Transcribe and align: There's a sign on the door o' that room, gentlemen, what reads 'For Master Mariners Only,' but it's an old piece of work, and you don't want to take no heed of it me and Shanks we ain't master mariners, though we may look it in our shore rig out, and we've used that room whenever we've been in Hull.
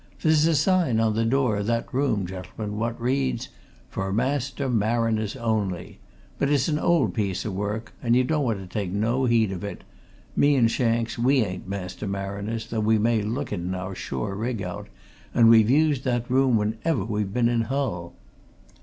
There's 0.23 0.47
a 0.47 0.55
sign 0.55 0.99
on 0.99 1.13
the 1.13 1.25
door 1.25 1.57
o' 1.57 1.61
that 1.61 1.93
room, 1.93 2.25
gentlemen, 2.25 2.75
what 2.79 2.99
reads 2.99 3.49
'For 3.87 4.11
Master 4.11 4.67
Mariners 4.67 5.35
Only,' 5.35 5.99
but 6.39 6.49
it's 6.49 6.67
an 6.67 6.79
old 6.79 7.13
piece 7.13 7.45
of 7.45 7.53
work, 7.53 7.93
and 8.01 8.15
you 8.15 8.23
don't 8.23 8.43
want 8.43 8.57
to 8.57 8.65
take 8.65 8.91
no 8.91 9.25
heed 9.25 9.51
of 9.51 9.63
it 9.63 9.83
me 10.35 10.55
and 10.55 10.71
Shanks 10.71 11.19
we 11.19 11.43
ain't 11.45 11.67
master 11.69 12.07
mariners, 12.07 12.71
though 12.71 12.79
we 12.79 12.97
may 12.97 13.21
look 13.21 13.51
it 13.53 13.59
in 13.59 13.75
our 13.75 13.93
shore 13.93 14.35
rig 14.35 14.63
out, 14.63 14.87
and 15.35 15.49
we've 15.49 15.69
used 15.69 16.03
that 16.05 16.27
room 16.31 16.57
whenever 16.57 17.05
we've 17.05 17.31
been 17.31 17.47
in 17.47 17.61
Hull. 17.65 18.13